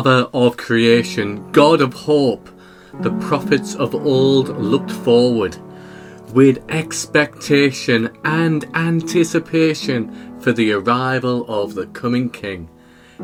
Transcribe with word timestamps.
Father 0.00 0.30
of 0.32 0.56
creation, 0.56 1.52
God 1.52 1.82
of 1.82 1.92
hope, 1.92 2.48
the 3.02 3.10
prophets 3.20 3.74
of 3.74 3.94
old 3.94 4.48
looked 4.58 4.90
forward 4.90 5.58
with 6.32 6.64
expectation 6.70 8.08
and 8.24 8.64
anticipation 8.74 10.40
for 10.40 10.52
the 10.52 10.72
arrival 10.72 11.44
of 11.50 11.74
the 11.74 11.86
coming 11.88 12.30
King. 12.30 12.70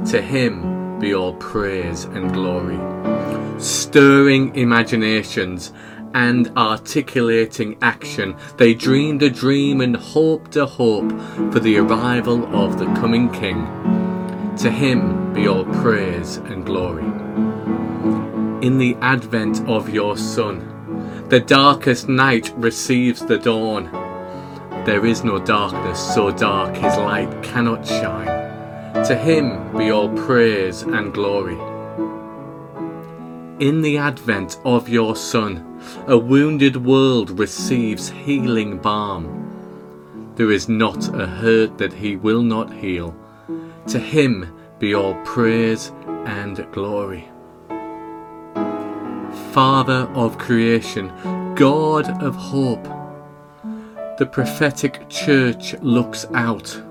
To 0.09 0.21
him 0.21 0.99
be 0.99 1.15
all 1.15 1.33
praise 1.37 2.05
and 2.05 2.31
glory. 2.35 2.79
Stirring 3.59 4.55
imaginations 4.55 5.73
and 6.13 6.53
articulating 6.59 7.79
action, 7.81 8.37
they 8.59 8.75
dreamed 8.75 9.23
a 9.23 9.31
dream 9.31 9.81
and 9.81 9.97
hoped 9.97 10.57
a 10.57 10.67
hope 10.67 11.11
for 11.55 11.59
the 11.59 11.79
arrival 11.79 12.45
of 12.55 12.79
the 12.79 12.85
coming 13.01 13.33
King. 13.33 14.06
To 14.59 14.71
him 14.71 15.35
be 15.35 15.47
all 15.49 15.67
praise 15.67 16.39
and 16.39 16.65
glory. 16.65 17.05
In 18.67 18.79
the 18.79 18.97
advent 19.03 19.61
of 19.69 19.91
your 19.91 20.17
Son, 20.17 21.27
the 21.29 21.41
darkest 21.41 22.09
night 22.09 22.55
receives 22.57 23.21
the 23.21 23.37
dawn. 23.37 23.91
There 24.87 25.05
is 25.05 25.23
no 25.23 25.39
darkness 25.39 26.01
so 26.15 26.31
dark 26.31 26.75
his 26.75 26.97
light 26.97 27.43
cannot 27.43 27.87
shine. 27.87 29.05
To 29.05 29.15
him 29.15 29.77
be 29.77 29.91
all 29.91 30.09
praise 30.09 30.81
and 30.81 31.13
glory. 31.13 31.59
In 33.63 33.83
the 33.83 33.99
advent 33.99 34.59
of 34.65 34.89
your 34.89 35.17
Son, 35.17 35.81
a 36.07 36.17
wounded 36.17 36.83
world 36.83 37.39
receives 37.39 38.09
healing 38.09 38.79
balm. 38.79 40.33
There 40.37 40.51
is 40.51 40.67
not 40.67 41.15
a 41.15 41.27
hurt 41.27 41.77
that 41.77 41.93
he 41.93 42.17
will 42.17 42.43
not 42.43 42.73
heal. 42.73 43.15
To 43.89 43.99
him 43.99 44.53
be 44.79 44.95
all 44.95 45.15
praise 45.25 45.93
and 46.27 46.67
glory. 46.73 47.29
Father 49.53 50.09
of 50.15 50.39
creation, 50.39 51.13
God 51.55 52.23
of 52.23 52.35
hope. 52.35 52.85
The 54.19 54.27
prophetic 54.27 55.09
church 55.09 55.75
looks 55.81 56.27
out 56.35 56.83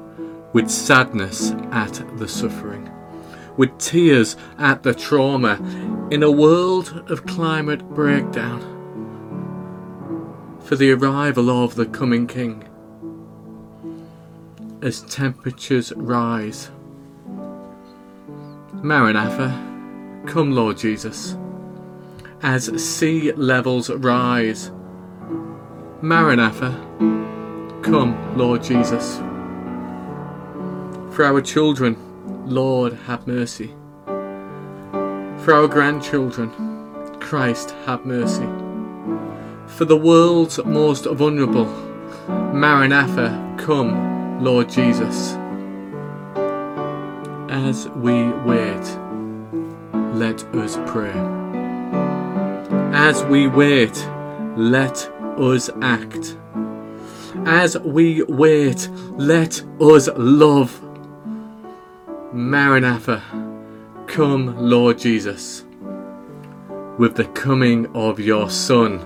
with 0.54 0.70
sadness 0.70 1.52
at 1.72 2.02
the 2.18 2.28
suffering, 2.28 2.90
with 3.58 3.78
tears 3.78 4.38
at 4.58 4.84
the 4.84 4.94
trauma 4.94 5.56
in 6.12 6.24
a 6.24 6.32
world 6.32 7.04
of 7.10 7.26
climate 7.26 7.88
breakdown. 7.90 8.62
For 10.64 10.76
the 10.76 10.92
arrival 10.92 11.50
of 11.50 11.76
the 11.76 11.86
coming 11.86 12.26
King. 12.26 12.64
As 14.86 15.02
temperatures 15.02 15.92
rise. 15.98 16.72
Maranatha, 18.82 19.50
come, 20.26 20.54
Lord 20.54 20.78
Jesus 20.78 21.36
as 22.46 22.66
sea 22.80 23.32
levels 23.32 23.90
rise. 23.90 24.72
Maranatha, 26.02 26.72
come, 27.82 28.38
Lord 28.38 28.62
Jesus. 28.62 29.18
For 31.16 31.26
our 31.26 31.42
children, 31.42 31.98
Lord, 32.46 32.94
have 33.08 33.26
mercy. 33.26 33.74
For 34.06 35.54
our 35.54 35.68
grandchildren, 35.68 36.52
Christ, 37.20 37.72
have 37.88 38.06
mercy. 38.06 38.48
For 39.66 39.86
the 39.86 39.98
world's 39.98 40.64
most 40.64 41.06
vulnerable, 41.06 41.66
Maranatha, 42.28 43.56
come, 43.58 44.15
Lord 44.40 44.70
Jesus. 44.70 45.38
As 47.50 47.88
we 47.90 48.32
wait, 48.44 49.00
let 50.14 50.44
us 50.56 50.78
pray. 50.86 51.14
As 52.94 53.24
we 53.26 53.48
wait, 53.48 53.96
let 54.58 54.98
us 55.38 55.70
act. 55.82 56.38
As 57.46 57.78
we 57.80 58.24
wait, 58.24 58.90
let 59.16 59.64
us 59.80 60.10
love. 60.18 60.82
Maranatha, 62.34 63.24
come, 64.08 64.58
Lord 64.58 64.98
Jesus. 64.98 65.64
With 66.98 67.16
the 67.16 67.30
coming 67.34 67.88
of 67.96 68.20
your 68.20 68.50
Son, 68.50 69.00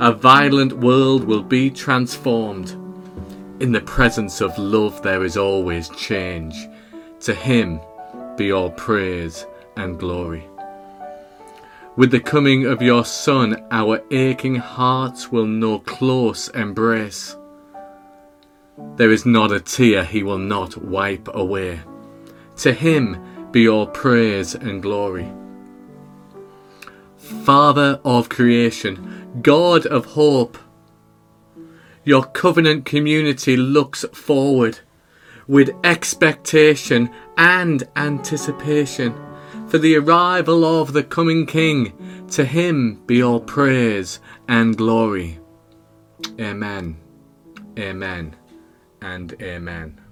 a 0.00 0.12
violent 0.12 0.74
world 0.74 1.24
will 1.24 1.42
be 1.42 1.70
transformed. 1.70 2.83
In 3.60 3.70
the 3.70 3.80
presence 3.80 4.40
of 4.40 4.58
love, 4.58 5.00
there 5.02 5.24
is 5.24 5.36
always 5.36 5.88
change. 5.90 6.56
To 7.20 7.32
him 7.32 7.80
be 8.36 8.52
all 8.52 8.70
praise 8.70 9.46
and 9.76 9.98
glory. 9.98 10.44
With 11.96 12.10
the 12.10 12.18
coming 12.18 12.66
of 12.66 12.82
your 12.82 13.04
Son, 13.04 13.64
our 13.70 14.02
aching 14.10 14.56
hearts 14.56 15.30
will 15.30 15.46
know 15.46 15.78
close 15.78 16.48
embrace. 16.48 17.36
There 18.96 19.12
is 19.12 19.24
not 19.24 19.52
a 19.52 19.60
tear 19.60 20.04
he 20.04 20.24
will 20.24 20.38
not 20.38 20.76
wipe 20.76 21.28
away. 21.32 21.80
To 22.56 22.72
him 22.72 23.50
be 23.52 23.68
all 23.68 23.86
praise 23.86 24.56
and 24.56 24.82
glory. 24.82 25.30
Father 27.16 28.00
of 28.04 28.28
creation, 28.28 29.40
God 29.42 29.86
of 29.86 30.06
hope, 30.06 30.58
your 32.04 32.24
covenant 32.24 32.84
community 32.84 33.56
looks 33.56 34.04
forward 34.12 34.78
with 35.46 35.74
expectation 35.84 37.10
and 37.36 37.84
anticipation 37.96 39.14
for 39.68 39.78
the 39.78 39.96
arrival 39.96 40.64
of 40.64 40.92
the 40.92 41.02
coming 41.02 41.46
King. 41.46 41.92
To 42.32 42.44
him 42.44 43.02
be 43.06 43.22
all 43.22 43.40
praise 43.40 44.20
and 44.48 44.76
glory. 44.76 45.38
Amen. 46.40 46.96
Amen. 47.78 48.36
And 49.00 49.34
amen. 49.42 50.03